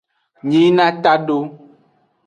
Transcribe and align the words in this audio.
Nyina 0.49 0.85
tado. 1.03 1.37